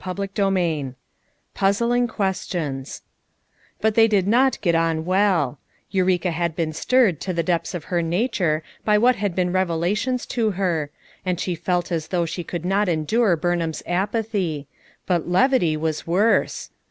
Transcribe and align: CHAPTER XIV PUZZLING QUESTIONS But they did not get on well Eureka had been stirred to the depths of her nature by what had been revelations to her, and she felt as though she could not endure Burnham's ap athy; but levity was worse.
CHAPTER 0.03 0.25
XIV 0.25 0.95
PUZZLING 1.53 2.07
QUESTIONS 2.07 3.03
But 3.81 3.93
they 3.93 4.07
did 4.07 4.27
not 4.27 4.59
get 4.61 4.73
on 4.73 5.05
well 5.05 5.59
Eureka 5.91 6.31
had 6.31 6.55
been 6.55 6.73
stirred 6.73 7.21
to 7.21 7.33
the 7.33 7.43
depths 7.43 7.75
of 7.75 7.83
her 7.83 8.01
nature 8.01 8.63
by 8.83 8.97
what 8.97 9.17
had 9.17 9.35
been 9.35 9.53
revelations 9.53 10.25
to 10.25 10.49
her, 10.57 10.89
and 11.23 11.39
she 11.39 11.53
felt 11.53 11.91
as 11.91 12.07
though 12.07 12.25
she 12.25 12.43
could 12.43 12.65
not 12.65 12.89
endure 12.89 13.35
Burnham's 13.35 13.83
ap 13.85 14.13
athy; 14.13 14.65
but 15.05 15.29
levity 15.29 15.77
was 15.77 16.07
worse. 16.07 16.71